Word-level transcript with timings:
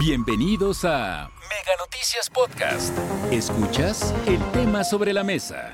Bienvenidos 0.00 0.86
a 0.86 1.28
Mega 1.42 1.76
Noticias 1.78 2.30
Podcast. 2.30 2.96
Escuchas 3.30 4.14
el 4.26 4.42
tema 4.52 4.82
sobre 4.82 5.12
la 5.12 5.24
mesa. 5.24 5.72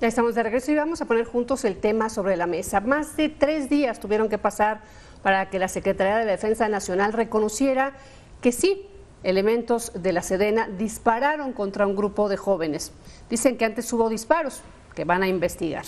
Ya 0.00 0.08
estamos 0.08 0.34
de 0.34 0.42
regreso 0.42 0.72
y 0.72 0.74
vamos 0.74 1.00
a 1.00 1.04
poner 1.04 1.26
juntos 1.26 1.64
el 1.64 1.78
tema 1.78 2.08
sobre 2.08 2.36
la 2.36 2.48
mesa. 2.48 2.80
Más 2.80 3.16
de 3.16 3.28
tres 3.28 3.70
días 3.70 4.00
tuvieron 4.00 4.28
que 4.28 4.36
pasar 4.36 4.80
para 5.22 5.48
que 5.48 5.60
la 5.60 5.68
Secretaría 5.68 6.16
de 6.16 6.24
la 6.24 6.32
Defensa 6.32 6.68
Nacional 6.68 7.12
reconociera 7.12 7.92
que 8.40 8.50
sí, 8.50 8.88
elementos 9.22 9.92
de 9.94 10.12
la 10.12 10.22
Sedena 10.22 10.66
dispararon 10.66 11.52
contra 11.52 11.86
un 11.86 11.94
grupo 11.94 12.28
de 12.28 12.36
jóvenes. 12.36 12.90
Dicen 13.30 13.56
que 13.56 13.64
antes 13.64 13.92
hubo 13.92 14.08
disparos, 14.08 14.62
que 14.98 15.04
van 15.04 15.22
a 15.22 15.28
investigar. 15.28 15.84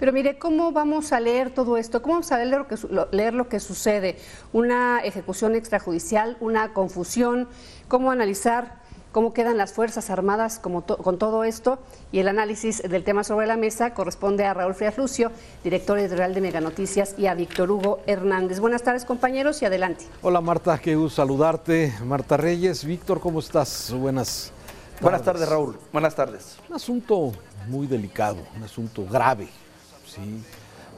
Pero 0.00 0.12
mire, 0.12 0.36
¿cómo 0.36 0.72
vamos 0.72 1.12
a 1.12 1.20
leer 1.20 1.50
todo 1.50 1.76
esto? 1.76 2.02
¿Cómo 2.02 2.14
vamos 2.14 2.32
a 2.32 2.38
leer 2.38 3.34
lo 3.34 3.48
que, 3.48 3.60
sucede? 3.60 4.16
Una 4.52 4.98
ejecución 5.04 5.54
extrajudicial, 5.54 6.36
una 6.40 6.72
confusión, 6.72 7.46
¿cómo 7.86 8.10
analizar 8.10 8.80
cómo 9.12 9.32
quedan 9.32 9.56
las 9.58 9.72
Fuerzas 9.72 10.10
Armadas 10.10 10.58
con 10.58 11.18
todo 11.18 11.44
esto? 11.44 11.78
Y 12.10 12.18
el 12.18 12.26
análisis 12.26 12.82
del 12.82 13.04
tema 13.04 13.22
sobre 13.22 13.46
la 13.46 13.56
mesa 13.56 13.94
corresponde 13.94 14.44
a 14.44 14.54
Raúl 14.54 14.74
Frías 14.74 14.98
Lucio, 14.98 15.30
director 15.62 15.96
editorial 15.96 16.34
de 16.34 16.40
Mega 16.40 16.60
Noticias, 16.60 17.14
y 17.16 17.26
a 17.26 17.34
Víctor 17.34 17.70
Hugo 17.70 18.00
Hernández. 18.08 18.58
Buenas 18.58 18.82
tardes, 18.82 19.04
compañeros, 19.04 19.62
y 19.62 19.66
adelante. 19.66 20.04
Hola, 20.20 20.40
Marta, 20.40 20.76
qué 20.78 20.96
gusto 20.96 21.22
saludarte. 21.22 21.94
Marta 22.04 22.36
Reyes, 22.36 22.84
Víctor, 22.84 23.20
¿cómo 23.20 23.38
estás? 23.38 23.94
Buenas. 23.96 24.52
Buenas 25.00 25.22
tardes, 25.22 25.48
Raúl. 25.48 25.78
Buenas 25.92 26.14
tardes. 26.14 26.56
Un 26.68 26.74
asunto 26.74 27.32
muy 27.68 27.86
delicado, 27.86 28.38
un 28.56 28.62
asunto 28.64 29.06
grave 29.06 29.48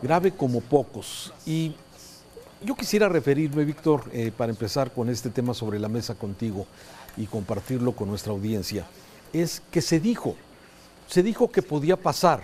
grave 0.03 0.33
como 0.33 0.61
pocos. 0.61 1.33
Y 1.47 1.75
yo 2.63 2.75
quisiera 2.75 3.09
referirme, 3.09 3.65
Víctor, 3.65 4.05
eh, 4.13 4.33
para 4.37 4.51
empezar 4.51 4.93
con 4.93 5.09
este 5.09 5.31
tema 5.31 5.55
sobre 5.55 5.79
la 5.79 5.89
mesa 5.89 6.15
contigo 6.15 6.67
y 7.17 7.27
compartirlo 7.27 7.93
con 7.93 8.09
nuestra 8.09 8.33
audiencia, 8.33 8.87
es 9.33 9.63
que 9.71 9.81
se 9.81 10.01
dijo, 10.01 10.37
se 11.07 11.23
dijo 11.23 11.51
que 11.51 11.63
podía 11.63 11.97
pasar. 11.97 12.43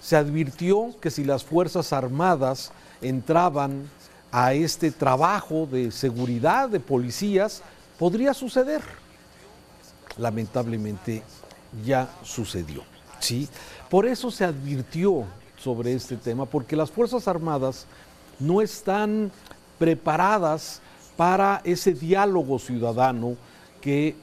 Se 0.00 0.16
advirtió 0.16 0.94
que 1.00 1.10
si 1.10 1.24
las 1.24 1.44
Fuerzas 1.44 1.92
Armadas 1.92 2.72
entraban 3.00 3.88
a 4.32 4.52
este 4.52 4.90
trabajo 4.90 5.68
de 5.70 5.90
seguridad 5.92 6.68
de 6.68 6.80
policías, 6.80 7.62
podría 7.98 8.34
suceder. 8.34 8.82
Lamentablemente 10.18 11.22
ya 11.84 12.10
sucedió. 12.22 12.82
¿sí? 13.20 13.48
Por 13.88 14.06
eso 14.06 14.30
se 14.30 14.44
advirtió 14.44 15.24
sobre 15.56 15.94
este 15.94 16.16
tema, 16.16 16.46
porque 16.46 16.76
las 16.76 16.90
Fuerzas 16.90 17.28
Armadas 17.28 17.86
no 18.38 18.60
están 18.60 19.30
preparadas 19.78 20.80
para 21.16 21.60
ese 21.64 21.92
diálogo 21.92 22.58
ciudadano 22.58 23.36
que 23.80 24.16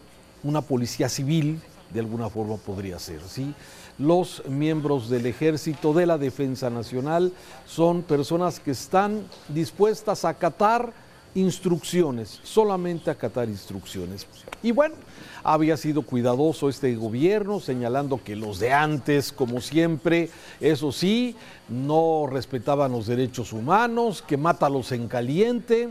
una 0.44 0.62
policía 0.62 1.10
civil 1.10 1.62
de 1.94 2.00
alguna 2.00 2.30
forma 2.30 2.58
podría 2.58 3.00
ser. 3.00 3.22
¿sí? 3.28 3.54
Los 3.98 4.44
miembros 4.48 5.10
del 5.10 5.26
ejército 5.26 5.94
de 5.94 6.06
la 6.06 6.18
Defensa 6.18 6.70
Nacional 6.70 7.34
son 7.66 8.02
personas 8.04 8.60
que 8.60 8.72
están 8.72 9.26
dispuestas 9.48 10.26
a 10.26 10.30
acatar 10.30 10.94
instrucciones, 11.36 12.40
solamente 12.44 13.12
acatar 13.12 13.48
instrucciones. 13.48 14.26
Y 14.62 14.72
bueno, 14.72 14.96
había 15.44 15.78
sido 15.78 16.02
cuidadoso 16.02 16.70
este 16.70 16.96
gobierno, 16.96 17.60
señalando 17.60 18.22
que 18.24 18.36
los 18.36 18.60
de 18.60 18.74
antes, 18.74 19.32
como 19.32 19.62
siempre, 19.62 20.30
eso 20.60 20.92
sí, 20.92 21.36
no 21.70 22.28
respetaban 22.30 22.92
los 22.92 23.08
derechos 23.08 23.54
humanos, 23.54 24.22
que 24.22 24.38
mátalos 24.38 24.92
en 24.92 25.08
caliente, 25.08 25.90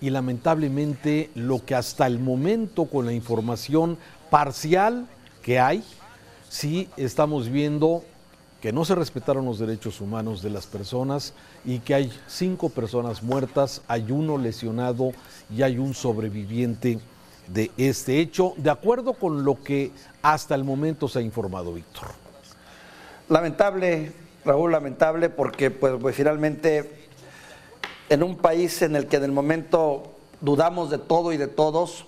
y 0.00 0.10
lamentablemente 0.10 1.30
lo 1.34 1.64
que 1.64 1.74
hasta 1.74 2.06
el 2.06 2.18
momento, 2.18 2.84
con 2.84 3.06
la 3.06 3.12
información 3.12 3.96
parcial 4.30 5.06
que 5.42 5.58
hay, 5.58 5.82
sí 6.48 6.88
estamos 6.96 7.48
viendo 7.48 8.04
que 8.64 8.72
no 8.72 8.86
se 8.86 8.94
respetaron 8.94 9.44
los 9.44 9.58
derechos 9.58 10.00
humanos 10.00 10.40
de 10.40 10.48
las 10.48 10.66
personas 10.66 11.34
y 11.66 11.80
que 11.80 11.94
hay 11.94 12.10
cinco 12.26 12.70
personas 12.70 13.22
muertas, 13.22 13.82
hay 13.88 14.10
uno 14.10 14.38
lesionado 14.38 15.10
y 15.54 15.60
hay 15.60 15.76
un 15.76 15.92
sobreviviente 15.92 16.98
de 17.46 17.70
este 17.76 18.20
hecho, 18.20 18.54
de 18.56 18.70
acuerdo 18.70 19.12
con 19.12 19.44
lo 19.44 19.62
que 19.62 19.90
hasta 20.22 20.54
el 20.54 20.64
momento 20.64 21.08
se 21.08 21.18
ha 21.18 21.20
informado, 21.20 21.74
Víctor. 21.74 22.06
Lamentable, 23.28 24.14
Raúl, 24.46 24.72
lamentable, 24.72 25.28
porque 25.28 25.70
pues, 25.70 25.96
pues, 26.00 26.16
finalmente 26.16 27.06
en 28.08 28.22
un 28.22 28.38
país 28.38 28.80
en 28.80 28.96
el 28.96 29.08
que 29.08 29.16
en 29.16 29.24
el 29.24 29.32
momento 29.32 30.14
dudamos 30.40 30.88
de 30.88 30.96
todo 30.96 31.34
y 31.34 31.36
de 31.36 31.48
todos, 31.48 32.06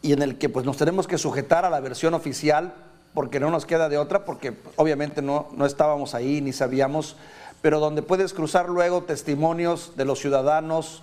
y 0.00 0.14
en 0.14 0.22
el 0.22 0.38
que 0.38 0.48
pues 0.48 0.64
nos 0.64 0.78
tenemos 0.78 1.06
que 1.06 1.18
sujetar 1.18 1.66
a 1.66 1.68
la 1.68 1.80
versión 1.80 2.14
oficial, 2.14 2.72
porque 3.16 3.40
no 3.40 3.50
nos 3.50 3.64
queda 3.64 3.88
de 3.88 3.96
otra, 3.96 4.26
porque 4.26 4.52
obviamente 4.76 5.22
no, 5.22 5.48
no 5.56 5.64
estábamos 5.64 6.14
ahí 6.14 6.42
ni 6.42 6.52
sabíamos, 6.52 7.16
pero 7.62 7.80
donde 7.80 8.02
puedes 8.02 8.34
cruzar 8.34 8.68
luego 8.68 9.04
testimonios 9.04 9.94
de 9.96 10.04
los 10.04 10.20
ciudadanos, 10.20 11.02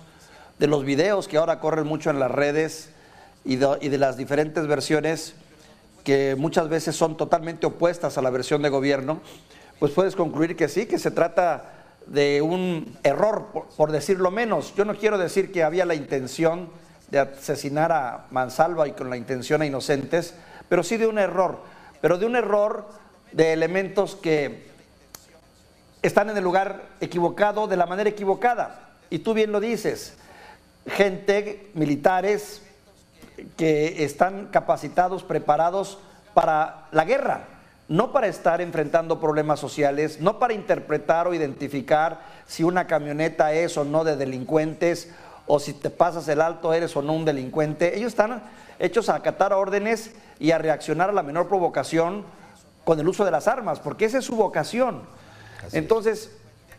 de 0.60 0.68
los 0.68 0.84
videos 0.84 1.26
que 1.26 1.38
ahora 1.38 1.58
corren 1.58 1.88
mucho 1.88 2.10
en 2.10 2.20
las 2.20 2.30
redes, 2.30 2.90
y 3.44 3.56
de, 3.56 3.98
las 3.98 4.16
diferentes 4.16 4.68
versiones 4.68 5.34
que 6.04 6.36
muchas 6.38 6.68
veces 6.68 6.94
son 6.94 7.16
totalmente 7.16 7.66
opuestas 7.66 8.16
a 8.16 8.22
la 8.22 8.30
versión 8.30 8.62
de 8.62 8.68
gobierno, 8.68 9.20
pues 9.80 9.90
puedes 9.90 10.14
concluir 10.14 10.54
que 10.54 10.68
sí, 10.68 10.86
que 10.86 11.00
se 11.00 11.10
trata 11.10 11.72
de 12.06 12.42
un 12.42 12.96
error, 13.02 13.48
por, 13.76 13.90
decirlo 13.90 14.30
menos. 14.30 14.72
Yo 14.76 14.84
no 14.84 14.94
quiero 14.94 15.18
decir 15.18 15.50
que 15.50 15.64
había 15.64 15.84
la 15.84 15.96
intención 15.96 16.68
de 17.10 17.18
asesinar 17.18 17.90
a 17.90 18.26
Mansalva 18.30 18.86
y 18.86 18.92
con 18.92 19.10
la 19.10 19.16
intención 19.16 19.62
a 19.62 19.66
inocentes, 19.66 20.36
pero 20.68 20.84
sí 20.84 20.96
de 20.96 21.08
un 21.08 21.18
error, 21.18 21.73
pero 22.04 22.18
de 22.18 22.26
un 22.26 22.36
error 22.36 22.84
de 23.32 23.54
elementos 23.54 24.14
que 24.14 24.66
están 26.02 26.28
en 26.28 26.36
el 26.36 26.44
lugar 26.44 26.82
equivocado, 27.00 27.66
de 27.66 27.78
la 27.78 27.86
manera 27.86 28.10
equivocada. 28.10 28.90
Y 29.08 29.20
tú 29.20 29.32
bien 29.32 29.52
lo 29.52 29.58
dices, 29.58 30.14
gente, 30.86 31.70
militares, 31.72 32.60
que 33.56 34.04
están 34.04 34.48
capacitados, 34.48 35.22
preparados 35.22 35.96
para 36.34 36.88
la 36.92 37.06
guerra, 37.06 37.46
no 37.88 38.12
para 38.12 38.26
estar 38.26 38.60
enfrentando 38.60 39.18
problemas 39.18 39.58
sociales, 39.58 40.20
no 40.20 40.38
para 40.38 40.52
interpretar 40.52 41.26
o 41.26 41.32
identificar 41.32 42.20
si 42.46 42.64
una 42.64 42.86
camioneta 42.86 43.54
es 43.54 43.78
o 43.78 43.84
no 43.84 44.04
de 44.04 44.16
delincuentes 44.16 45.10
o 45.46 45.58
si 45.58 45.72
te 45.72 45.88
pasas 45.88 46.28
el 46.28 46.42
alto 46.42 46.74
eres 46.74 46.94
o 46.96 47.00
no 47.00 47.14
un 47.14 47.24
delincuente. 47.24 47.96
Ellos 47.96 48.08
están 48.08 48.42
hechos 48.78 49.08
a 49.08 49.16
acatar 49.16 49.52
órdenes 49.52 50.12
y 50.38 50.50
a 50.50 50.58
reaccionar 50.58 51.10
a 51.10 51.12
la 51.12 51.22
menor 51.22 51.48
provocación 51.48 52.24
con 52.84 53.00
el 53.00 53.08
uso 53.08 53.24
de 53.24 53.30
las 53.30 53.48
armas, 53.48 53.80
porque 53.80 54.04
esa 54.04 54.18
es 54.18 54.24
su 54.24 54.36
vocación. 54.36 55.02
Entonces, 55.72 56.30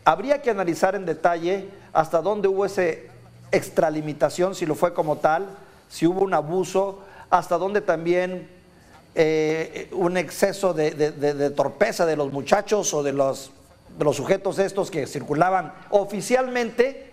habría 0.04 0.40
que 0.40 0.50
analizar 0.50 0.94
en 0.94 1.04
detalle 1.04 1.68
hasta 1.92 2.22
dónde 2.22 2.48
hubo 2.48 2.64
esa 2.64 2.84
extralimitación, 3.50 4.54
si 4.54 4.66
lo 4.66 4.74
fue 4.74 4.94
como 4.94 5.16
tal, 5.16 5.46
si 5.88 6.06
hubo 6.06 6.20
un 6.22 6.34
abuso, 6.34 7.00
hasta 7.30 7.58
dónde 7.58 7.80
también 7.80 8.48
eh, 9.14 9.88
un 9.92 10.16
exceso 10.16 10.74
de, 10.74 11.50
torpeza 11.50 12.06
de 12.06 12.16
los 12.16 12.32
muchachos 12.32 12.92
o 12.94 13.02
de 13.02 13.12
los, 13.12 13.50
de 13.98 14.04
los 14.04 14.16
sujetos 14.16 14.58
estos 14.58 14.90
que 14.90 15.06
circulaban 15.06 15.72
oficialmente 15.90 17.10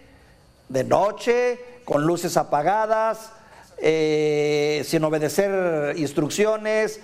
de 0.70 0.84
noche, 0.84 1.60
con 1.86 2.06
luces 2.06 2.38
apagadas, 2.38 3.32
eh, 3.78 4.84
sin 4.86 5.04
obedecer 5.04 5.98
instrucciones, 5.98 7.00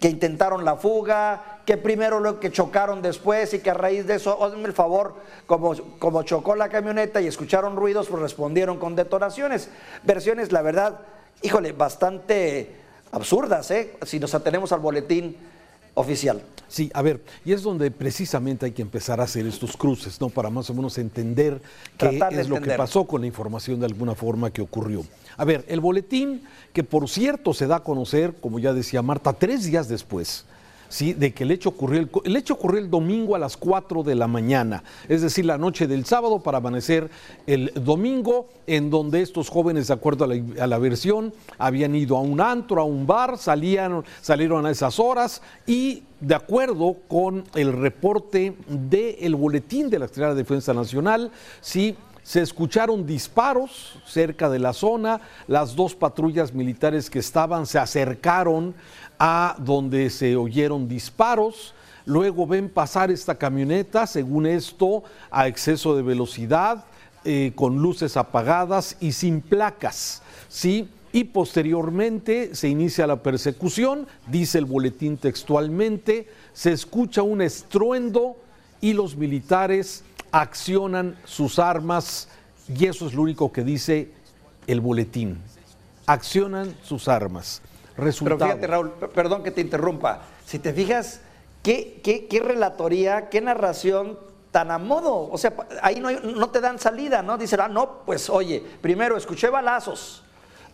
que 0.00 0.08
intentaron 0.08 0.64
la 0.64 0.76
fuga, 0.76 1.60
que 1.64 1.76
primero 1.76 2.20
lo 2.20 2.38
que 2.38 2.52
chocaron 2.52 3.02
después 3.02 3.52
y 3.52 3.58
que 3.58 3.70
a 3.70 3.74
raíz 3.74 4.06
de 4.06 4.14
eso, 4.14 4.44
hazme 4.44 4.64
el 4.64 4.72
favor, 4.72 5.14
como, 5.46 5.74
como 5.98 6.22
chocó 6.22 6.54
la 6.54 6.68
camioneta 6.68 7.20
y 7.20 7.26
escucharon 7.26 7.76
ruidos, 7.76 8.08
pues 8.08 8.22
respondieron 8.22 8.78
con 8.78 8.94
detonaciones. 8.94 9.68
Versiones, 10.04 10.52
la 10.52 10.62
verdad, 10.62 11.00
híjole, 11.42 11.72
bastante 11.72 12.76
absurdas, 13.10 13.70
¿eh? 13.70 13.96
si 14.02 14.20
nos 14.20 14.34
atenemos 14.34 14.72
al 14.72 14.80
boletín 14.80 15.36
oficial. 15.98 16.42
Sí, 16.68 16.90
a 16.92 17.00
ver, 17.00 17.22
y 17.46 17.52
es 17.52 17.62
donde 17.62 17.90
precisamente 17.90 18.66
hay 18.66 18.72
que 18.72 18.82
empezar 18.82 19.20
a 19.20 19.24
hacer 19.24 19.46
estos 19.46 19.76
cruces, 19.76 20.20
¿no? 20.20 20.28
Para 20.28 20.50
más 20.50 20.68
o 20.68 20.74
menos 20.74 20.98
entender 20.98 21.62
qué 21.96 22.20
es 22.32 22.48
lo 22.48 22.60
que 22.60 22.72
pasó 22.72 23.04
con 23.06 23.22
la 23.22 23.26
información 23.26 23.80
de 23.80 23.86
alguna 23.86 24.14
forma 24.14 24.50
que 24.50 24.60
ocurrió. 24.60 25.02
A 25.38 25.44
ver, 25.44 25.64
el 25.68 25.80
boletín, 25.80 26.42
que 26.74 26.84
por 26.84 27.08
cierto 27.08 27.54
se 27.54 27.66
da 27.66 27.76
a 27.76 27.82
conocer, 27.82 28.34
como 28.40 28.58
ya 28.58 28.74
decía 28.74 29.00
Marta, 29.00 29.32
tres 29.32 29.64
días 29.64 29.88
después 29.88 30.44
¿sí? 30.88 31.12
de 31.12 31.32
que 31.32 31.44
el 31.44 31.50
hecho 31.50 31.70
ocurrió 31.70 32.08
el, 32.24 32.36
hecho 32.36 32.54
ocurrió 32.54 32.80
el 32.80 32.90
domingo 32.90 33.34
a 33.34 33.38
las 33.38 33.56
4 33.56 34.02
de 34.02 34.14
la 34.14 34.26
mañana, 34.26 34.82
es 35.08 35.22
decir, 35.22 35.44
la 35.44 35.58
noche 35.58 35.86
del 35.86 36.04
sábado 36.04 36.40
para 36.40 36.58
amanecer 36.58 37.10
el 37.46 37.72
domingo, 37.74 38.48
en 38.66 38.90
donde 38.90 39.22
estos 39.22 39.48
jóvenes, 39.48 39.88
de 39.88 39.94
acuerdo 39.94 40.24
a 40.24 40.66
la, 40.66 40.78
versión, 40.78 41.32
habían 41.58 41.94
ido 41.94 42.16
a 42.16 42.20
un 42.20 42.40
antro, 42.40 42.80
a 42.80 42.84
un 42.84 43.06
bar, 43.06 43.38
salían, 43.38 44.04
salieron 44.20 44.66
a 44.66 44.70
esas 44.70 44.98
horas 44.98 45.42
y 45.66 46.02
de 46.20 46.34
acuerdo 46.34 46.96
con 47.06 47.44
el 47.54 47.72
reporte 47.72 48.54
del 48.66 49.36
boletín 49.36 49.88
de 49.88 49.98
la 49.98 50.06
Secretaría 50.06 50.34
de 50.34 50.42
Defensa 50.42 50.74
Nacional, 50.74 51.30
sí 51.60 51.96
se 52.28 52.42
escucharon 52.42 53.06
disparos 53.06 53.98
cerca 54.04 54.50
de 54.50 54.58
la 54.58 54.74
zona, 54.74 55.18
las 55.46 55.74
dos 55.74 55.94
patrullas 55.94 56.52
militares 56.52 57.08
que 57.08 57.20
estaban 57.20 57.64
se 57.64 57.78
acercaron 57.78 58.74
a 59.18 59.56
donde 59.58 60.10
se 60.10 60.36
oyeron 60.36 60.88
disparos, 60.88 61.74
luego 62.04 62.46
ven 62.46 62.68
pasar 62.68 63.10
esta 63.10 63.34
camioneta, 63.36 64.06
según 64.06 64.46
esto, 64.46 65.04
a 65.30 65.48
exceso 65.48 65.96
de 65.96 66.02
velocidad, 66.02 66.84
eh, 67.24 67.52
con 67.54 67.78
luces 67.78 68.16
apagadas 68.16 68.96
y 69.00 69.12
sin 69.12 69.40
placas, 69.40 70.22
¿sí? 70.48 70.88
Y 71.12 71.24
posteriormente 71.24 72.54
se 72.54 72.68
inicia 72.68 73.06
la 73.06 73.22
persecución, 73.22 74.06
dice 74.26 74.58
el 74.58 74.66
boletín 74.66 75.16
textualmente, 75.16 76.28
se 76.52 76.72
escucha 76.72 77.22
un 77.22 77.42
estruendo 77.42 78.36
y 78.80 78.92
los 78.92 79.16
militares 79.16 80.04
accionan 80.30 81.16
sus 81.24 81.58
armas 81.58 82.28
y 82.68 82.86
eso 82.86 83.06
es 83.06 83.14
lo 83.14 83.22
único 83.22 83.50
que 83.50 83.64
dice 83.64 84.10
el 84.66 84.80
boletín. 84.80 85.38
Accionan 86.06 86.74
sus 86.82 87.08
armas. 87.08 87.62
Resultado. 87.98 88.38
Pero 88.38 88.50
fíjate, 88.52 88.66
Raúl, 88.66 88.90
perdón 89.12 89.42
que 89.42 89.50
te 89.50 89.60
interrumpa. 89.60 90.20
Si 90.46 90.60
te 90.60 90.72
fijas, 90.72 91.20
¿qué, 91.62 92.00
qué, 92.02 92.40
relatoría, 92.40 93.28
qué 93.28 93.40
narración 93.40 94.18
tan 94.52 94.70
a 94.70 94.78
modo? 94.78 95.28
O 95.30 95.36
sea, 95.36 95.52
ahí 95.82 95.98
no, 95.98 96.10
no 96.10 96.48
te 96.50 96.60
dan 96.60 96.78
salida, 96.78 97.22
¿no? 97.22 97.36
Dicen, 97.36 97.60
ah, 97.60 97.68
no, 97.68 98.04
pues 98.06 98.30
oye, 98.30 98.64
primero 98.80 99.16
escuché 99.16 99.50
balazos, 99.50 100.22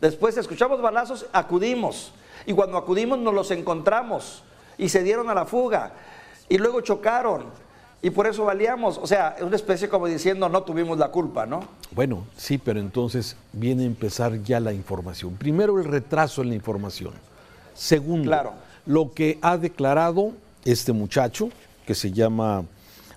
después 0.03 0.37
escuchamos 0.37 0.83
balazos, 0.83 1.27
acudimos. 1.33 2.13
Y 2.45 2.53
cuando 2.53 2.77
acudimos 2.77 3.19
nos 3.19 3.33
los 3.33 3.51
encontramos 3.51 4.45
y 4.77 4.91
se 4.91 5.03
dieron 5.03 5.31
a 5.31 5.35
la 5.35 5.47
fuga. 5.47 5.93
Y 6.51 6.59
luego 6.59 6.83
chocaron 6.83 7.47
y 8.05 8.11
por 8.11 8.27
eso 8.27 8.45
valíamos. 8.45 8.99
O 8.99 9.07
sea, 9.07 9.35
es 9.39 9.43
una 9.43 9.57
especie 9.57 9.89
como 9.89 10.07
diciendo 10.07 10.51
no 10.51 10.63
tuvimos 10.63 10.99
la 10.99 11.09
culpa, 11.09 11.47
¿no? 11.47 11.65
Bueno, 11.91 12.27
sí, 12.37 12.59
pero 12.59 12.79
entonces 12.79 13.35
viene 13.55 13.85
a 13.85 13.87
empezar 13.87 14.43
ya 14.43 14.61
la 14.61 14.75
información. 14.75 15.37
Primero 15.37 15.81
el 15.81 15.87
retraso 15.87 16.43
en 16.43 16.51
la 16.51 16.55
información. 16.55 17.15
Segundo, 17.73 18.53
lo 18.85 19.15
que 19.15 19.39
ha 19.41 19.57
declarado 19.57 20.33
este 20.67 20.93
muchacho, 20.93 21.49
que 21.87 21.95
se 21.95 22.13
llama 22.13 22.67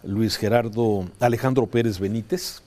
Luis 0.03 0.37
Gerardo 0.37 1.05
Alejandro 1.19 1.67
Pérez 1.67 1.99
Benítez, 1.99 2.61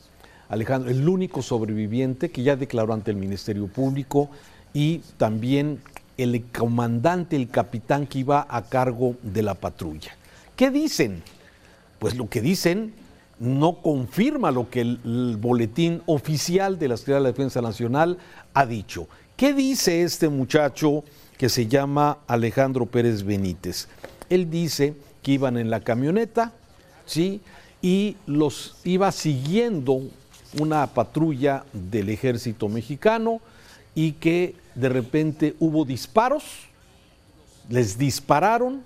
Alejandro, 0.50 0.90
el 0.90 1.08
único 1.08 1.40
sobreviviente 1.40 2.31
que 2.31 2.43
ya 2.43 2.55
declaró 2.55 2.93
ante 2.93 3.12
el 3.12 3.16
Ministerio 3.16 3.66
Público 3.66 4.28
y 4.75 4.99
también 5.16 5.81
el 6.19 6.44
comandante, 6.52 7.34
el 7.37 7.49
capitán 7.49 8.06
que 8.06 8.19
iba 8.19 8.46
a 8.46 8.61
cargo 8.61 9.14
de 9.23 9.43
la 9.43 9.55
patrulla. 9.55 10.14
¿Qué 10.55 10.70
dicen? 10.70 11.23
Pues 12.00 12.17
lo 12.17 12.29
que 12.29 12.41
dicen 12.41 12.93
no 13.38 13.81
confirma 13.81 14.50
lo 14.50 14.69
que 14.69 14.81
el, 14.81 15.37
boletín 15.38 16.02
oficial 16.06 16.79
de 16.79 16.88
la 16.88 16.97
Secretaría 16.97 17.20
de 17.20 17.23
la 17.23 17.32
Defensa 17.32 17.62
Nacional 17.62 18.19
ha 18.52 18.67
dicho. 18.67 19.06
¿Qué 19.37 19.55
dice 19.55 20.02
este 20.02 20.29
muchacho 20.29 21.05
que 21.38 21.49
se 21.49 21.67
llama 21.67 22.19
Alejandro 22.26 22.87
Pérez 22.87 23.23
Benítez? 23.23 23.88
Él 24.29 24.50
dice 24.50 24.94
que 25.23 25.32
iban 25.32 25.56
en 25.56 25.70
la 25.70 25.81
camioneta, 25.81 26.52
¿sí? 27.06 27.41
Y 27.81 28.17
los 28.26 28.76
iba 28.85 29.12
siguiendo 29.12 30.02
una 30.58 30.87
patrulla 30.88 31.64
del 31.73 32.11
ejército 32.11 32.69
mexicano 32.69 33.41
y 33.94 34.12
que 34.12 34.55
de 34.75 34.88
repente 34.88 35.55
hubo 35.61 35.85
disparos, 35.85 36.44
les 37.69 37.97
dispararon 37.97 38.82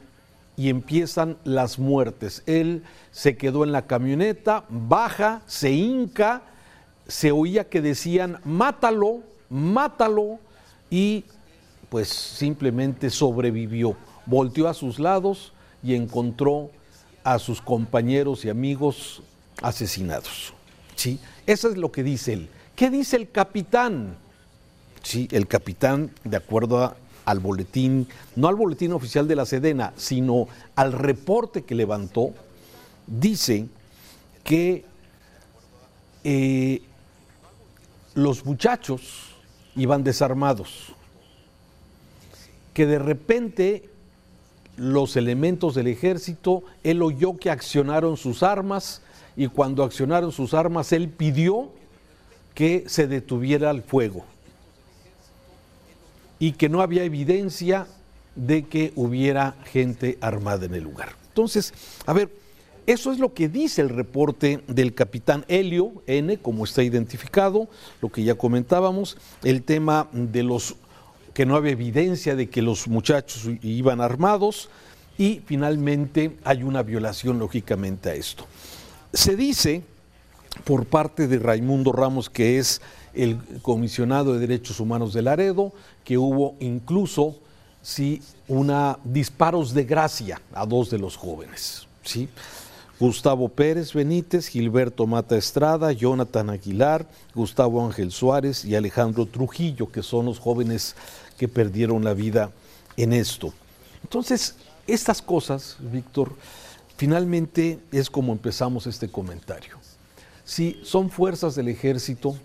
y 0.57 0.69
empiezan 0.69 1.37
las 1.45 1.79
muertes. 1.79 2.43
Él 2.47 2.85
se 3.11 3.37
quedó 3.37 3.65
en 3.65 3.73
la 3.73 3.87
camioneta, 3.87 4.65
baja, 4.69 5.43
se 5.47 5.73
hinca, 5.73 6.43
se 7.07 7.33
oía 7.33 7.69
que 7.69 7.81
decían, 7.81 8.41
mátalo, 8.45 9.21
mátalo, 9.49 10.39
y 10.91 11.25
pues 11.89 12.09
simplemente 12.09 13.11
sobrevivió. 13.11 13.97
Volteó 14.27 14.69
a 14.69 14.75
sus 14.75 14.99
lados 14.99 15.53
y 15.83 15.95
encontró 15.95 16.71
a 17.25 17.39
sus 17.39 17.61
compañeros 17.61 18.45
y 18.45 18.51
amigos 18.51 19.23
asesinados. 19.63 20.55
¿Sí? 20.95 21.19
Eso 21.47 21.69
es 21.69 21.77
lo 21.77 21.91
que 21.91 22.03
dice 22.03 22.35
él. 22.35 22.49
¿Qué 22.77 22.91
dice 22.91 23.17
el 23.17 23.31
capitán? 23.31 24.17
Sí, 25.03 25.29
el 25.31 25.47
capitán, 25.47 26.11
de 26.25 26.37
acuerdo 26.37 26.83
a 26.83 26.97
al 27.25 27.41
boletín, 27.41 28.07
no 28.37 28.49
al 28.49 28.55
boletín 28.55 28.93
oficial 28.93 29.27
de 29.27 29.37
la 29.37 29.47
Sedena, 29.47 29.93
sino 29.97 30.49
al 30.75 30.93
reporte 30.93 31.63
que 31.63 31.75
levantó, 31.75 32.31
dice 33.07 33.67
que 34.43 34.85
eh, 36.23 36.83
los 38.15 38.45
muchachos 38.45 39.35
iban 39.77 40.05
desarmados, 40.05 40.95
que 42.73 42.87
de 42.87 42.99
repente 42.99 43.89
los 44.77 45.17
elementos 45.17 45.75
del 45.75 45.87
ejército, 45.87 46.65
él 46.83 47.03
oyó 47.03 47.37
que 47.37 47.51
accionaron 47.51 48.17
sus 48.17 48.43
armas 48.43 49.03
y 49.37 49.47
cuando 49.49 49.85
accionaron 49.85 50.33
sus 50.33 50.55
armas, 50.55 50.93
él 50.93 51.09
pidió 51.09 51.71
que 52.55 52.85
se 52.87 53.07
detuviera 53.07 53.71
el 53.71 53.83
fuego 53.83 54.25
y 56.45 56.53
que 56.53 56.69
no 56.69 56.83
había 56.83 57.05
evidencia 57.05 57.87
de 58.37 58.65
que 58.65 58.93
hubiera 58.97 59.57
gente 59.73 60.19
armada 60.21 60.67
en 60.67 60.75
el 60.75 60.85
lugar. 60.85 61.17
Entonces, 61.29 61.73
a 62.05 62.13
ver, 62.13 62.29
eso 62.87 63.13
es 63.13 63.19
lo 63.19 63.33
que 63.33 63.49
dice 63.49 63.81
el 63.81 63.89
reporte 63.89 64.61
del 64.67 64.93
capitán 64.93 65.47
Helio 65.49 66.03
N, 66.07 66.37
como 66.37 66.65
está 66.65 66.83
identificado, 66.83 67.67
lo 68.03 68.11
que 68.11 68.25
ya 68.25 68.35
comentábamos, 68.35 69.17
el 69.43 69.63
tema 69.63 70.07
de 70.13 70.43
los 70.43 70.77
que 71.33 71.47
no 71.47 71.57
había 71.57 71.73
evidencia 71.73 72.37
de 72.37 72.51
que 72.51 72.61
los 72.61 72.89
muchachos 72.89 73.49
iban 73.63 74.03
armados 74.03 74.69
y 75.17 75.41
finalmente 75.47 76.37
hay 76.45 76.63
una 76.63 76.83
violación 76.83 77.39
lógicamente 77.39 78.11
a 78.11 78.15
esto. 78.17 78.45
Se 79.15 79.35
dice 79.35 79.83
por 80.65 80.85
parte 80.85 81.27
de 81.27 81.39
Raimundo 81.39 81.91
Ramos, 81.91 82.29
que 82.29 82.59
es 82.59 82.83
el 83.15 83.39
comisionado 83.63 84.33
de 84.33 84.41
Derechos 84.41 84.81
Humanos 84.81 85.13
de 85.13 85.23
Laredo, 85.23 85.73
que 86.05 86.19
hubo 86.19 86.57
incluso 86.61 87.37
sí, 87.83 88.23
una 88.49 88.99
disparos 89.05 89.75
de 89.75 89.85
gracia 89.85 90.41
a 90.53 90.67
dos 90.67 90.91
de 90.91 90.99
los 90.99 91.17
jóvenes. 91.17 91.87
¿sí? 92.03 92.29
Gustavo 92.99 93.49
Pérez 93.49 93.93
Benítez, 93.93 94.49
Gilberto 94.49 95.07
Mata 95.07 95.37
Estrada, 95.37 95.93
Jonathan 95.93 96.51
Aguilar, 96.51 97.09
Gustavo 97.35 97.85
Ángel 97.85 98.13
Suárez 98.13 98.65
y 98.65 98.77
Alejandro 98.77 99.27
Trujillo, 99.27 99.91
que 99.91 100.03
son 100.03 100.27
los 100.27 100.39
jóvenes 100.39 100.95
que 101.37 101.49
perdieron 101.49 102.05
la 102.05 102.15
vida 102.15 102.51
en 102.97 103.13
esto. 103.13 103.53
Entonces, 104.03 104.57
estas 104.87 105.21
cosas, 105.21 105.77
Víctor, 105.81 106.33
finalmente 106.97 107.81
es 107.91 108.09
como 108.09 108.33
empezamos 108.33 108.87
este 108.87 109.09
comentario. 109.09 109.77
Si 110.45 110.81
son 110.85 111.11
fuerzas 111.11 111.55
del 111.55 111.69
ejército, 111.69 112.37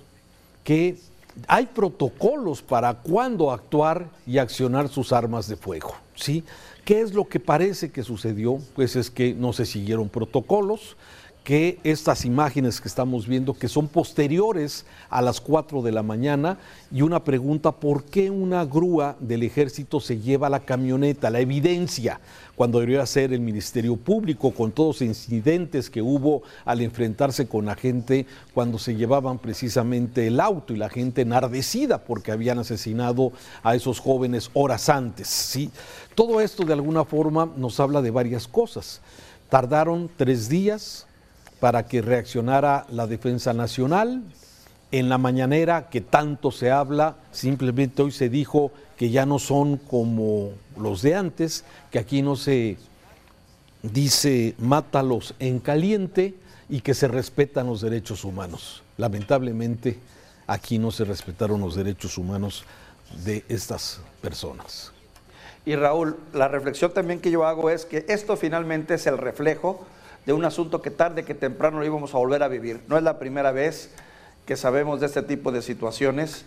que 0.69 0.99
hay 1.47 1.65
protocolos 1.65 2.61
para 2.61 2.93
cuándo 2.93 3.49
actuar 3.49 4.07
y 4.27 4.37
accionar 4.37 4.87
sus 4.87 5.11
armas 5.11 5.47
de 5.47 5.55
fuego. 5.55 5.95
¿sí? 6.13 6.43
¿Qué 6.85 7.01
es 7.01 7.15
lo 7.15 7.27
que 7.27 7.39
parece 7.39 7.91
que 7.91 8.03
sucedió? 8.03 8.59
Pues 8.75 8.95
es 8.95 9.09
que 9.09 9.33
no 9.33 9.51
se 9.51 9.65
siguieron 9.65 10.09
protocolos, 10.09 10.95
que 11.43 11.79
estas 11.83 12.25
imágenes 12.25 12.79
que 12.79 12.87
estamos 12.87 13.27
viendo, 13.27 13.53
que 13.53 13.67
son 13.67 13.87
posteriores 13.87 14.85
a 15.09 15.21
las 15.21 15.41
4 15.41 15.81
de 15.81 15.91
la 15.91 16.03
mañana, 16.03 16.59
y 16.91 17.01
una 17.01 17.23
pregunta, 17.23 17.71
¿por 17.71 18.03
qué 18.03 18.29
una 18.29 18.65
grúa 18.65 19.15
del 19.19 19.43
ejército 19.43 19.99
se 19.99 20.19
lleva 20.19 20.49
la 20.49 20.59
camioneta, 20.59 21.29
la 21.29 21.39
evidencia, 21.39 22.19
cuando 22.59 22.79
debería 22.81 23.05
ser 23.05 23.31
el 23.31 23.39
Ministerio 23.39 23.95
Público, 23.95 24.51
con 24.51 24.73
todos 24.73 24.99
los 24.99 25.07
incidentes 25.07 25.89
que 25.89 26.01
hubo 26.01 26.43
al 26.65 26.81
enfrentarse 26.81 27.47
con 27.47 27.65
la 27.65 27.75
gente 27.75 28.25
cuando 28.53 28.77
se 28.77 28.95
llevaban 28.95 29.39
precisamente 29.39 30.27
el 30.27 30.41
auto 30.41 30.73
y 30.73 30.77
la 30.77 30.89
gente 30.89 31.21
enardecida 31.21 31.99
porque 31.99 32.33
habían 32.33 32.59
asesinado 32.59 33.31
a 33.63 33.75
esos 33.75 34.01
jóvenes 34.01 34.51
horas 34.53 34.89
antes? 34.89 35.29
¿sí? 35.29 35.71
Todo 36.15 36.41
esto 36.41 36.65
de 36.65 36.73
alguna 36.73 37.05
forma 37.05 37.49
nos 37.55 37.79
habla 37.79 38.01
de 38.01 38.11
varias 38.11 38.45
cosas. 38.45 38.99
Tardaron 39.47 40.09
tres 40.17 40.49
días, 40.49 41.07
para 41.59 41.87
que 41.87 42.01
reaccionara 42.01 42.85
la 42.89 43.07
defensa 43.07 43.53
nacional. 43.53 44.23
En 44.91 45.07
la 45.09 45.17
mañanera 45.17 45.89
que 45.89 46.01
tanto 46.01 46.51
se 46.51 46.71
habla, 46.71 47.17
simplemente 47.31 48.01
hoy 48.01 48.11
se 48.11 48.29
dijo 48.29 48.71
que 48.97 49.11
ya 49.11 49.25
no 49.25 49.37
son 49.37 49.77
como 49.77 50.51
los 50.77 51.01
de 51.01 51.15
antes, 51.15 51.63
que 51.91 51.99
aquí 51.99 52.21
no 52.21 52.35
se 52.35 52.77
dice 53.83 54.55
mátalos 54.57 55.35
en 55.39 55.59
caliente 55.59 56.33
y 56.69 56.81
que 56.81 56.93
se 56.93 57.07
respetan 57.07 57.67
los 57.67 57.81
derechos 57.81 58.23
humanos. 58.23 58.83
Lamentablemente 58.97 59.99
aquí 60.47 60.79
no 60.79 60.91
se 60.91 61.05
respetaron 61.05 61.61
los 61.61 61.75
derechos 61.75 62.17
humanos 62.17 62.63
de 63.23 63.43
estas 63.47 64.01
personas. 64.21 64.91
Y 65.65 65.75
Raúl, 65.75 66.17
la 66.33 66.47
reflexión 66.47 66.91
también 66.93 67.19
que 67.19 67.31
yo 67.31 67.45
hago 67.45 67.69
es 67.69 67.85
que 67.85 68.05
esto 68.07 68.37
finalmente 68.37 68.95
es 68.95 69.05
el 69.07 69.17
reflejo 69.17 69.85
de 70.29 70.33
un 70.33 70.45
asunto 70.45 70.83
que 70.83 70.91
tarde 70.91 71.25
que 71.25 71.33
temprano 71.33 71.79
lo 71.79 71.85
íbamos 71.87 72.13
a 72.13 72.19
volver 72.19 72.43
a 72.43 72.47
vivir. 72.47 72.81
No 72.87 72.97
es 72.97 73.03
la 73.03 73.17
primera 73.17 73.51
vez 73.51 73.89
que 74.45 74.57
sabemos 74.57 74.99
de 74.99 75.07
este 75.07 75.23
tipo 75.23 75.51
de 75.51 75.63
situaciones 75.63 76.45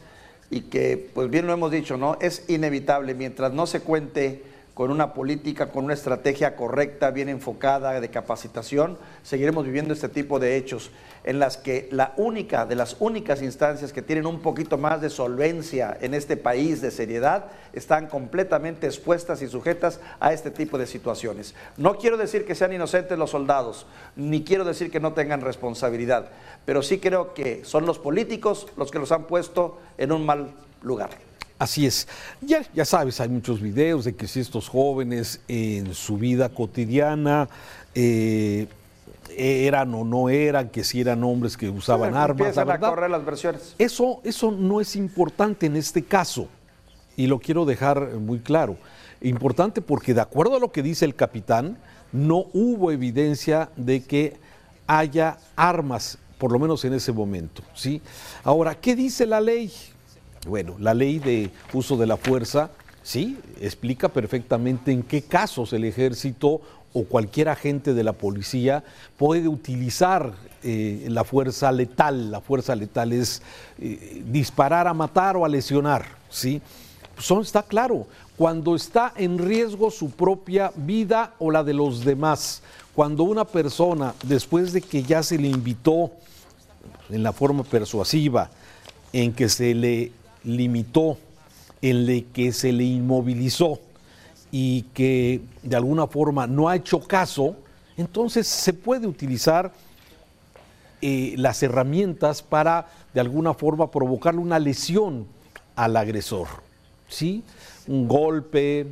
y 0.50 0.60
que, 0.60 1.10
pues 1.12 1.28
bien 1.30 1.48
lo 1.48 1.52
hemos 1.52 1.72
dicho, 1.72 1.96
¿no? 1.96 2.16
Es 2.20 2.48
inevitable, 2.48 3.14
mientras 3.14 3.52
no 3.52 3.66
se 3.66 3.80
cuente 3.80 4.44
con 4.74 4.90
una 4.90 5.12
política, 5.12 5.70
con 5.70 5.84
una 5.84 5.94
estrategia 5.94 6.56
correcta, 6.56 7.10
bien 7.10 7.28
enfocada 7.28 8.00
de 8.00 8.08
capacitación, 8.08 8.96
seguiremos 9.22 9.66
viviendo 9.66 9.92
este 9.92 10.08
tipo 10.08 10.38
de 10.38 10.56
hechos 10.56 10.90
en 11.24 11.38
las 11.38 11.56
que 11.56 11.88
la 11.92 12.14
única 12.16 12.64
de 12.64 12.74
las 12.74 12.96
únicas 12.98 13.42
instancias 13.42 13.92
que 13.92 14.02
tienen 14.02 14.26
un 14.26 14.40
poquito 14.40 14.78
más 14.78 15.00
de 15.00 15.10
solvencia 15.10 15.96
en 16.00 16.14
este 16.14 16.36
país 16.36 16.80
de 16.80 16.90
seriedad 16.90 17.46
están 17.74 18.08
completamente 18.08 18.86
expuestas 18.86 19.42
y 19.42 19.48
sujetas 19.48 20.00
a 20.20 20.32
este 20.32 20.50
tipo 20.50 20.78
de 20.78 20.86
situaciones. 20.86 21.54
No 21.76 21.98
quiero 21.98 22.16
decir 22.16 22.46
que 22.46 22.54
sean 22.54 22.72
inocentes 22.72 23.18
los 23.18 23.30
soldados, 23.30 23.86
ni 24.16 24.42
quiero 24.42 24.64
decir 24.64 24.90
que 24.90 25.00
no 25.00 25.12
tengan 25.12 25.42
responsabilidad, 25.42 26.30
pero 26.64 26.82
sí 26.82 26.98
creo 26.98 27.34
que 27.34 27.64
son 27.64 27.84
los 27.84 27.98
políticos 27.98 28.66
los 28.76 28.90
que 28.90 28.98
los 28.98 29.12
han 29.12 29.26
puesto 29.26 29.78
en 29.98 30.12
un 30.12 30.24
mal 30.24 30.54
lugar. 30.82 31.10
Así 31.62 31.86
es. 31.86 32.08
Ya, 32.40 32.62
ya 32.74 32.84
sabes, 32.84 33.20
hay 33.20 33.28
muchos 33.28 33.60
videos 33.60 34.04
de 34.04 34.16
que 34.16 34.26
si 34.26 34.40
estos 34.40 34.68
jóvenes 34.68 35.40
en 35.46 35.94
su 35.94 36.18
vida 36.18 36.48
cotidiana 36.48 37.48
eh, 37.94 38.66
eran 39.36 39.94
o 39.94 40.02
no 40.02 40.28
eran, 40.28 40.70
que 40.70 40.82
si 40.82 41.00
eran 41.00 41.22
hombres 41.22 41.56
que 41.56 41.68
usaban 41.68 42.16
armas. 42.16 42.48
Empiezan 42.48 42.68
a 42.68 42.80
correr 42.80 43.08
las 43.08 43.24
versiones. 43.24 43.76
Eso, 43.78 44.20
eso 44.24 44.50
no 44.50 44.80
es 44.80 44.96
importante 44.96 45.66
en 45.66 45.76
este 45.76 46.02
caso, 46.02 46.48
y 47.16 47.28
lo 47.28 47.38
quiero 47.38 47.64
dejar 47.64 48.08
muy 48.14 48.40
claro. 48.40 48.76
Importante 49.20 49.80
porque 49.80 50.14
de 50.14 50.20
acuerdo 50.20 50.56
a 50.56 50.58
lo 50.58 50.72
que 50.72 50.82
dice 50.82 51.04
el 51.04 51.14
capitán, 51.14 51.78
no 52.10 52.46
hubo 52.52 52.90
evidencia 52.90 53.70
de 53.76 54.02
que 54.02 54.36
haya 54.88 55.38
armas, 55.54 56.18
por 56.38 56.50
lo 56.50 56.58
menos 56.58 56.84
en 56.84 56.94
ese 56.94 57.12
momento. 57.12 57.62
¿sí? 57.72 58.02
Ahora, 58.42 58.74
¿qué 58.74 58.96
dice 58.96 59.26
la 59.26 59.40
ley? 59.40 59.70
Bueno, 60.46 60.74
la 60.78 60.92
ley 60.92 61.20
de 61.20 61.50
uso 61.72 61.96
de 61.96 62.06
la 62.06 62.16
fuerza, 62.16 62.70
sí, 63.02 63.38
explica 63.60 64.08
perfectamente 64.08 64.90
en 64.90 65.04
qué 65.04 65.22
casos 65.22 65.72
el 65.72 65.84
ejército 65.84 66.60
o 66.92 67.04
cualquier 67.04 67.48
agente 67.48 67.94
de 67.94 68.02
la 68.02 68.12
policía 68.12 68.82
puede 69.16 69.46
utilizar 69.48 70.32
eh, 70.62 71.06
la 71.08 71.22
fuerza 71.24 71.70
letal. 71.70 72.30
La 72.30 72.40
fuerza 72.40 72.74
letal 72.74 73.12
es 73.12 73.40
eh, 73.78 74.22
disparar 74.26 74.88
a 74.88 74.94
matar 74.94 75.36
o 75.36 75.44
a 75.44 75.48
lesionar, 75.48 76.06
¿sí? 76.28 76.60
Son, 77.18 77.42
está 77.42 77.62
claro, 77.62 78.06
cuando 78.36 78.74
está 78.74 79.12
en 79.16 79.38
riesgo 79.38 79.90
su 79.90 80.10
propia 80.10 80.72
vida 80.74 81.34
o 81.38 81.50
la 81.50 81.62
de 81.62 81.74
los 81.74 82.04
demás, 82.04 82.62
cuando 82.94 83.22
una 83.22 83.44
persona, 83.44 84.14
después 84.24 84.72
de 84.72 84.80
que 84.80 85.02
ya 85.02 85.22
se 85.22 85.38
le 85.38 85.48
invitó 85.48 86.10
en 87.10 87.22
la 87.22 87.32
forma 87.32 87.62
persuasiva, 87.62 88.50
en 89.12 89.32
que 89.32 89.48
se 89.48 89.74
le 89.74 90.10
limitó, 90.44 91.18
en 91.80 92.08
el 92.08 92.26
que 92.32 92.52
se 92.52 92.72
le 92.72 92.84
inmovilizó 92.84 93.80
y 94.50 94.82
que 94.94 95.40
de 95.62 95.76
alguna 95.76 96.06
forma 96.06 96.46
no 96.46 96.68
ha 96.68 96.76
hecho 96.76 97.00
caso, 97.00 97.56
entonces 97.96 98.46
se 98.46 98.72
puede 98.72 99.06
utilizar 99.06 99.72
eh, 101.00 101.34
las 101.36 101.62
herramientas 101.62 102.42
para 102.42 102.88
de 103.12 103.20
alguna 103.20 103.54
forma 103.54 103.90
provocarle 103.90 104.40
una 104.40 104.58
lesión 104.58 105.26
al 105.74 105.96
agresor. 105.96 106.46
¿sí? 107.08 107.42
Un 107.86 108.06
golpe, 108.06 108.86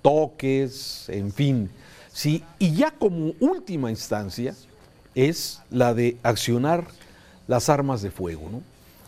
toques, 0.00 1.08
en 1.08 1.32
fin. 1.32 1.70
¿sí? 2.12 2.42
Y 2.58 2.72
ya 2.72 2.90
como 2.90 3.34
última 3.40 3.90
instancia 3.90 4.54
es 5.14 5.60
la 5.70 5.92
de 5.92 6.16
accionar 6.22 6.86
las 7.46 7.68
armas 7.68 8.00
de 8.00 8.10
fuego. 8.10 8.48
¿no? 8.50 8.62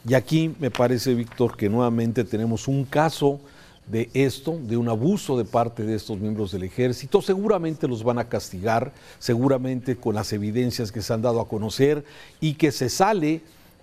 Y 0.08 0.14
aquí 0.14 0.54
me 0.58 0.70
parece, 0.70 1.14
Víctor, 1.14 1.56
que 1.56 1.68
nuevamente 1.68 2.24
tenemos 2.24 2.66
un 2.66 2.84
caso 2.84 3.40
de 3.86 4.10
esto, 4.14 4.58
de 4.62 4.76
un 4.76 4.88
abuso 4.88 5.36
de 5.36 5.44
parte 5.44 5.84
de 5.84 5.94
estos 5.94 6.18
miembros 6.18 6.52
del 6.52 6.64
ejército. 6.64 7.22
Seguramente 7.22 7.86
los 7.88 8.02
van 8.02 8.18
a 8.18 8.28
castigar, 8.28 8.92
seguramente 9.18 9.96
con 9.96 10.14
las 10.14 10.32
evidencias 10.32 10.90
que 10.90 11.02
se 11.02 11.12
han 11.12 11.22
dado 11.22 11.40
a 11.40 11.48
conocer 11.48 12.04
y 12.40 12.54
que 12.54 12.72
se 12.72 12.88
sale 12.88 13.42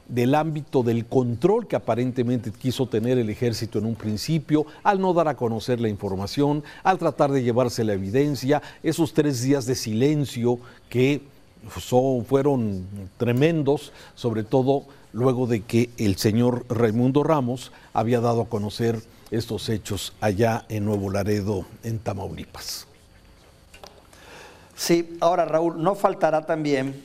del 0.09 0.33
ámbito 0.35 0.81
del 0.81 1.05
control 1.05 1.67
que 1.67 1.75
aparentemente 1.75 2.51
quiso 2.51 2.87
tener 2.87 3.17
el 3.17 3.29
ejército 3.29 3.77
en 3.77 3.85
un 3.85 3.95
principio, 3.95 4.65
al 4.83 4.99
no 4.99 5.13
dar 5.13 5.27
a 5.27 5.37
conocer 5.37 5.79
la 5.79 5.87
información, 5.87 6.63
al 6.83 6.97
tratar 6.97 7.31
de 7.31 7.43
llevarse 7.43 7.83
la 7.83 7.93
evidencia, 7.93 8.61
esos 8.81 9.13
tres 9.13 9.43
días 9.43 9.67
de 9.67 9.75
silencio 9.75 10.59
que 10.89 11.21
son, 11.79 12.25
fueron 12.25 12.85
tremendos, 13.17 13.93
sobre 14.15 14.43
todo 14.43 14.85
luego 15.13 15.47
de 15.47 15.61
que 15.61 15.89
el 15.97 16.17
señor 16.17 16.65
Raimundo 16.69 17.23
Ramos 17.23 17.71
había 17.93 18.19
dado 18.19 18.43
a 18.43 18.49
conocer 18.49 19.01
estos 19.31 19.69
hechos 19.69 20.13
allá 20.21 20.65
en 20.69 20.85
Nuevo 20.85 21.09
Laredo, 21.09 21.65
en 21.83 21.99
Tamaulipas. 21.99 22.87
Sí, 24.75 25.17
ahora 25.19 25.45
Raúl, 25.45 25.81
no 25.81 25.95
faltará 25.95 26.45
también 26.45 27.03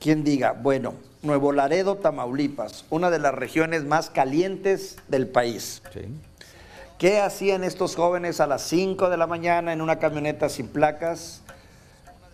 quien 0.00 0.24
diga, 0.24 0.52
bueno, 0.52 0.94
Nuevo 1.22 1.52
Laredo, 1.52 1.96
Tamaulipas, 1.96 2.84
una 2.90 3.10
de 3.10 3.20
las 3.20 3.32
regiones 3.32 3.84
más 3.84 4.10
calientes 4.10 4.96
del 5.06 5.28
país. 5.28 5.82
¿Qué 6.98 7.20
hacían 7.20 7.62
estos 7.62 7.94
jóvenes 7.94 8.40
a 8.40 8.48
las 8.48 8.62
5 8.62 9.08
de 9.08 9.16
la 9.16 9.28
mañana 9.28 9.72
en 9.72 9.80
una 9.80 10.00
camioneta 10.00 10.48
sin 10.48 10.66
placas, 10.66 11.42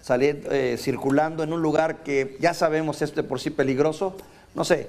saliendo, 0.01 0.51
eh, 0.51 0.79
circulando 0.79 1.43
en 1.43 1.53
un 1.53 1.61
lugar 1.61 2.03
que 2.03 2.39
ya 2.41 2.55
sabemos 2.55 3.03
es 3.03 3.15
de 3.15 3.23
por 3.23 3.41
sí 3.41 3.51
peligroso? 3.51 4.17
No 4.55 4.65
sé, 4.65 4.89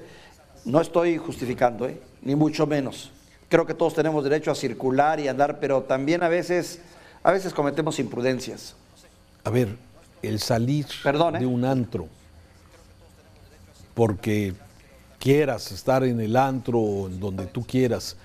no 0.64 0.80
estoy 0.80 1.16
justificando, 1.18 1.88
¿eh? 1.88 2.00
ni 2.22 2.34
mucho 2.34 2.66
menos. 2.66 3.10
Creo 3.48 3.66
que 3.66 3.74
todos 3.74 3.94
tenemos 3.94 4.22
derecho 4.22 4.50
a 4.50 4.54
circular 4.54 5.18
y 5.20 5.28
andar, 5.28 5.58
pero 5.58 5.82
también 5.82 6.22
a 6.22 6.28
veces, 6.28 6.80
a 7.22 7.32
veces 7.32 7.52
cometemos 7.52 7.98
imprudencias. 7.98 8.74
A 9.44 9.50
ver, 9.50 9.76
el 10.22 10.38
salir 10.38 10.86
¿eh? 11.04 11.38
de 11.38 11.46
un 11.46 11.64
antro, 11.64 12.08
porque 13.94 14.54
quieras 15.18 15.72
estar 15.72 16.04
en 16.04 16.20
el 16.20 16.36
antro 16.36 16.78
o 16.78 17.06
en 17.08 17.18
donde 17.18 17.46
tú 17.46 17.64
quieras, 17.66 18.16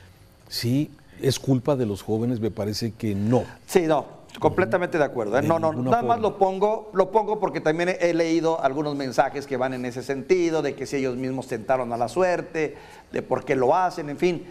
sí, 0.47 0.91
es 1.21 1.39
culpa 1.39 1.75
de 1.75 1.85
los 1.85 2.01
jóvenes, 2.01 2.39
me 2.39 2.51
parece 2.51 2.91
que 2.91 3.15
no. 3.15 3.45
Sí, 3.65 3.81
no, 3.81 4.05
completamente 4.39 4.97
de 4.97 5.03
acuerdo. 5.03 5.37
¿eh? 5.37 5.41
No, 5.41 5.59
no, 5.59 5.73
nada 5.73 6.01
más 6.01 6.19
lo 6.19 6.37
pongo, 6.37 6.89
lo 6.93 7.11
pongo 7.11 7.39
porque 7.39 7.61
también 7.61 7.95
he 7.99 8.13
leído 8.13 8.61
algunos 8.61 8.95
mensajes 8.95 9.47
que 9.47 9.57
van 9.57 9.73
en 9.73 9.85
ese 9.85 10.03
sentido, 10.03 10.61
de 10.61 10.75
que 10.75 10.85
si 10.85 10.97
ellos 10.97 11.15
mismos 11.15 11.47
tentaron 11.47 11.91
a 11.93 11.97
la 11.97 12.07
suerte, 12.07 12.75
de 13.11 13.21
por 13.21 13.45
qué 13.45 13.55
lo 13.55 13.75
hacen, 13.75 14.09
en 14.09 14.17
fin, 14.17 14.45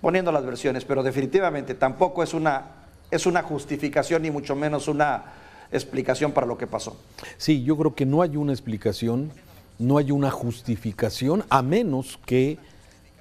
poniendo 0.00 0.32
las 0.32 0.44
versiones, 0.44 0.84
pero 0.84 1.02
definitivamente 1.02 1.74
tampoco 1.74 2.22
es 2.22 2.34
una, 2.34 2.66
es 3.10 3.26
una 3.26 3.42
justificación 3.42 4.22
ni 4.22 4.30
mucho 4.30 4.56
menos 4.56 4.88
una 4.88 5.24
explicación 5.70 6.32
para 6.32 6.46
lo 6.46 6.58
que 6.58 6.66
pasó. 6.66 6.96
Sí, 7.38 7.62
yo 7.62 7.76
creo 7.76 7.94
que 7.94 8.04
no 8.04 8.22
hay 8.22 8.36
una 8.36 8.52
explicación, 8.52 9.30
no 9.78 9.98
hay 9.98 10.10
una 10.10 10.30
justificación, 10.30 11.44
a 11.48 11.62
menos 11.62 12.18
que 12.26 12.58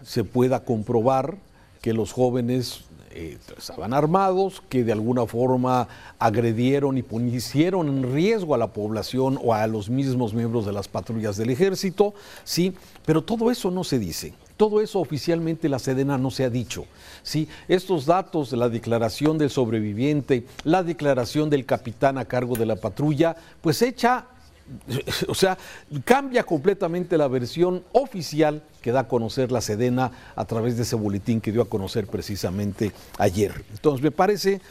se 0.04 0.24
pueda 0.24 0.64
comprobar 0.64 1.38
que 1.82 1.94
los 1.94 2.12
jóvenes 2.12 2.86
eh, 3.14 3.38
estaban 3.58 3.94
armados, 3.94 4.62
que 4.70 4.84
de 4.84 4.92
alguna 4.92 5.26
forma 5.26 5.88
agredieron 6.20 6.98
y 6.98 7.04
pusieron 7.04 7.88
en 7.88 8.14
riesgo 8.14 8.56
a 8.56 8.58
la 8.58 8.74
población 8.74 9.40
o 9.44 9.54
a 9.54 9.68
los 9.68 9.90
mismos 9.90 10.34
miembros 10.34 10.66
de 10.66 10.74
las 10.74 10.88
patrullas 10.88 11.38
del 11.38 11.50
ejército, 11.50 12.14
sí, 12.44 12.74
pero 13.06 13.24
todo 13.24 13.52
eso 13.52 13.72
no 13.72 13.84
se 13.84 14.00
dice. 14.00 14.34
Todo 14.58 14.80
eso 14.80 15.00
oficialmente 15.00 15.70
la 15.70 15.80
Sedena 15.80 16.20
no 16.20 16.30
se 16.30 16.44
ha 16.44 16.50
dicho. 16.52 16.86
¿sí? 17.24 17.48
Estos 17.68 18.06
datos 18.06 18.52
la 18.52 18.70
declaración 18.70 19.40
del 19.40 19.50
sobreviviente, 19.50 20.46
la 20.64 20.84
declaración 20.84 21.50
del 21.50 21.66
capitán 21.66 22.20
a 22.20 22.26
cargo 22.26 22.56
de 22.56 22.68
la 22.68 22.76
patrulla, 22.76 23.36
pues 23.62 23.82
echa 23.82 24.28
o 25.28 25.36
sea, 25.36 25.58
cambia 26.04 26.44
completamente 26.44 27.18
la 27.18 27.28
versión 27.28 27.84
oficial 27.92 28.64
que 28.82 28.92
da 28.92 29.02
a 29.02 29.08
conocer 29.08 29.52
la 29.52 29.62
Sedena 29.62 30.12
a 30.36 30.46
través 30.46 30.78
de 30.78 30.84
ese 30.84 30.96
boletín 30.96 31.42
que 31.42 31.52
dio 31.52 31.62
a 31.62 31.70
conocer 31.70 32.08
precisamente 32.08 32.92
ayer. 33.18 33.64
Entonces, 33.72 34.04
me 34.04 34.12
parece 34.12 34.62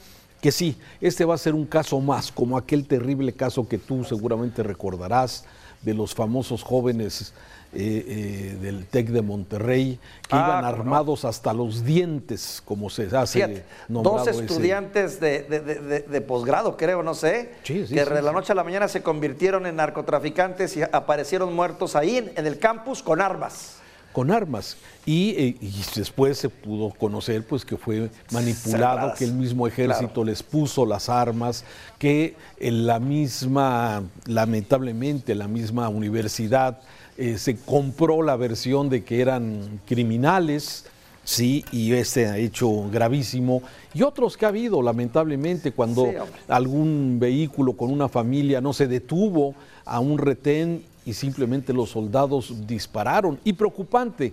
que 0.40 0.52
sí, 0.52 0.76
este 1.00 1.24
va 1.24 1.34
a 1.34 1.38
ser 1.38 1.54
un 1.54 1.66
caso 1.66 2.00
más, 2.00 2.32
como 2.32 2.56
aquel 2.56 2.86
terrible 2.86 3.32
caso 3.32 3.68
que 3.68 3.78
tú 3.78 4.04
seguramente 4.04 4.62
recordarás 4.62 5.44
de 5.82 5.94
los 5.94 6.14
famosos 6.14 6.62
jóvenes 6.62 7.32
eh, 7.72 8.04
eh, 8.08 8.58
del 8.60 8.84
TEC 8.86 9.10
de 9.10 9.22
Monterrey, 9.22 10.00
que 10.28 10.34
Ah, 10.36 10.44
iban 10.46 10.62
no. 10.62 10.66
armados 10.68 11.24
hasta 11.24 11.52
los 11.54 11.84
dientes, 11.84 12.60
como 12.64 12.90
se 12.90 13.04
hace 13.16 13.38
Fíjate, 13.46 13.64
dos 13.88 14.26
estudiantes 14.26 15.20
de, 15.20 15.42
de- 15.44 15.60
de- 15.60 15.74
de- 15.80 16.00
de 16.00 16.20
posgrado, 16.20 16.76
creo, 16.76 17.02
no 17.04 17.14
sé, 17.14 17.52
Sí, 17.62 17.86
sí, 17.86 17.94
que 17.94 18.04
sí, 18.04 18.10
de 18.12 18.22
la 18.22 18.32
noche 18.32 18.50
a 18.52 18.56
la 18.56 18.64
mañana 18.64 18.88
se 18.88 19.02
convirtieron 19.04 19.66
en 19.66 19.76
narcotraficantes 19.76 20.76
y 20.76 20.82
aparecieron 20.82 21.54
muertos 21.54 21.94
ahí 21.94 22.16
en, 22.16 22.32
en 22.36 22.46
el 22.46 22.58
campus 22.58 23.02
con 23.04 23.20
armas. 23.20 23.76
Con 24.12 24.30
armas 24.30 24.76
y, 25.06 25.30
eh, 25.30 25.56
y 25.60 25.82
después 25.94 26.38
se 26.38 26.48
pudo 26.48 26.90
conocer 26.90 27.46
pues 27.46 27.64
que 27.64 27.76
fue 27.76 28.10
manipulado 28.32 28.96
Cerradas. 28.96 29.18
que 29.18 29.24
el 29.24 29.34
mismo 29.34 29.66
ejército 29.66 30.24
les 30.24 30.42
puso 30.42 30.84
las 30.84 31.08
armas 31.08 31.64
que 31.98 32.34
en 32.58 32.86
la 32.86 32.98
misma 32.98 34.02
lamentablemente 34.26 35.34
la 35.34 35.48
misma 35.48 35.88
universidad 35.88 36.80
eh, 37.20 37.36
se 37.36 37.54
compró 37.56 38.22
la 38.22 38.34
versión 38.36 38.88
de 38.88 39.04
que 39.04 39.20
eran 39.20 39.82
criminales, 39.86 40.86
sí, 41.22 41.66
y 41.70 41.92
este 41.92 42.26
ha 42.26 42.38
hecho 42.38 42.88
gravísimo. 42.90 43.60
Y 43.92 44.04
otros 44.04 44.38
que 44.38 44.46
ha 44.46 44.48
habido, 44.48 44.80
lamentablemente, 44.80 45.72
cuando 45.72 46.06
algún 46.48 47.18
vehículo 47.20 47.74
con 47.74 47.90
una 47.90 48.08
familia 48.08 48.62
no 48.62 48.72
se 48.72 48.86
detuvo 48.86 49.54
a 49.84 50.00
un 50.00 50.16
retén 50.16 50.82
y 51.04 51.14
simplemente 51.14 51.72
los 51.72 51.90
soldados 51.90 52.66
dispararon. 52.66 53.38
Y 53.44 53.52
preocupante, 53.52 54.32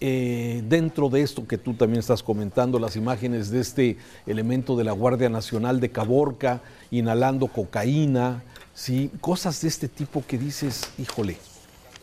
eh, 0.00 0.62
dentro 0.66 1.10
de 1.10 1.20
esto 1.20 1.46
que 1.46 1.58
tú 1.58 1.74
también 1.74 2.00
estás 2.00 2.22
comentando, 2.22 2.78
las 2.78 2.96
imágenes 2.96 3.50
de 3.50 3.60
este 3.60 3.98
elemento 4.26 4.76
de 4.76 4.84
la 4.84 4.92
Guardia 4.92 5.28
Nacional 5.28 5.78
de 5.78 5.90
Caborca 5.90 6.62
inhalando 6.90 7.48
cocaína, 7.48 8.42
¿sí? 8.74 9.10
cosas 9.20 9.60
de 9.60 9.68
este 9.68 9.88
tipo 9.88 10.24
que 10.26 10.38
dices, 10.38 10.90
híjole. 10.98 11.36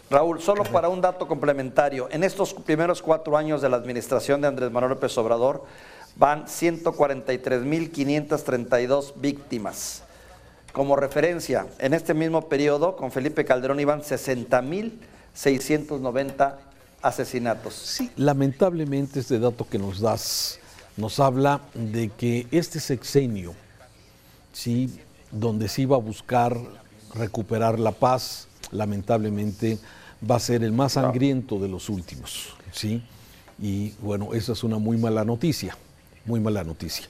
Raúl, 0.10 0.42
solo 0.42 0.64
para 0.64 0.88
un 0.88 1.02
dato 1.02 1.28
complementario, 1.28 2.08
en 2.12 2.24
estos 2.24 2.54
primeros 2.54 3.02
cuatro 3.02 3.36
años 3.36 3.62
de 3.62 3.68
la 3.70 3.76
administración 3.78 4.42
de 4.42 4.48
Andrés 4.48 4.72
Manuel 4.72 4.92
López 4.92 5.18
Obrador 5.18 5.66
van 6.16 6.46
143.532 6.46 9.14
víctimas. 9.18 10.04
Como 10.78 10.96
referencia, 10.96 11.68
en 11.80 11.94
este 11.96 12.14
mismo 12.14 12.48
periodo, 12.50 12.96
con 12.96 13.12
Felipe 13.12 13.44
Calderón 13.44 13.80
iban 13.80 14.04
60.690 14.04 16.56
asesinatos. 17.02 17.74
Sí, 17.74 18.12
lamentablemente 18.16 19.22
este 19.22 19.40
dato 19.40 19.68
que 19.68 19.80
nos 19.80 20.00
das 20.00 20.60
nos 20.96 21.20
habla 21.20 21.62
de 21.74 22.10
que 22.10 22.46
este 22.52 22.80
sexenio, 22.80 23.56
sí, 24.54 25.00
donde 25.32 25.68
se 25.68 25.82
iba 25.82 25.96
a 25.96 26.00
buscar 26.00 26.56
recuperar 27.16 27.80
la 27.80 27.94
paz, 27.94 28.48
lamentablemente 28.70 29.80
va 30.30 30.36
a 30.36 30.40
ser 30.40 30.64
el 30.64 30.74
más 30.74 30.92
sangriento 30.94 31.58
de 31.58 31.70
los 31.70 31.90
últimos, 31.90 32.54
sí. 32.72 33.02
Y 33.60 33.96
bueno, 34.00 34.36
esa 34.36 34.52
es 34.52 34.64
una 34.64 34.78
muy 34.78 34.98
mala 34.98 35.26
noticia, 35.26 35.76
muy 36.24 36.40
mala 36.40 36.64
noticia. 36.64 37.08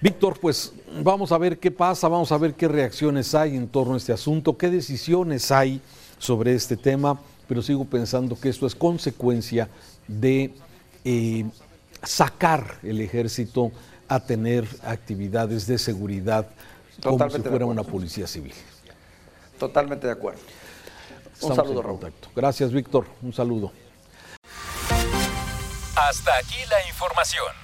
Víctor, 0.00 0.38
pues 0.38 0.72
vamos 1.02 1.32
a 1.32 1.38
ver 1.38 1.58
qué 1.58 1.70
pasa, 1.70 2.08
vamos 2.08 2.30
a 2.30 2.38
ver 2.38 2.54
qué 2.54 2.68
reacciones 2.68 3.34
hay 3.34 3.56
en 3.56 3.68
torno 3.68 3.94
a 3.94 3.96
este 3.96 4.12
asunto, 4.12 4.56
qué 4.56 4.68
decisiones 4.70 5.50
hay 5.50 5.80
sobre 6.18 6.54
este 6.54 6.76
tema 6.76 7.18
pero 7.48 7.62
sigo 7.62 7.84
pensando 7.84 8.38
que 8.38 8.48
esto 8.48 8.66
es 8.66 8.74
consecuencia 8.74 9.68
de 10.06 10.54
eh, 11.04 11.44
sacar 12.02 12.78
el 12.82 13.00
ejército 13.00 13.72
a 14.08 14.20
tener 14.20 14.66
actividades 14.82 15.66
de 15.66 15.78
seguridad 15.78 16.48
como 17.02 17.28
si 17.30 17.40
fuera 17.40 17.66
una 17.66 17.82
policía 17.82 18.26
civil. 18.26 18.54
Totalmente 19.58 20.06
de 20.06 20.12
acuerdo. 20.12 20.40
Un 21.40 21.54
saludo, 21.54 21.82
Raúl. 21.82 22.12
Gracias, 22.34 22.72
Víctor. 22.72 23.06
Un 23.22 23.32
saludo. 23.32 23.72
Hasta 25.96 26.36
aquí 26.36 26.56
la 26.70 26.86
información. 26.88 27.63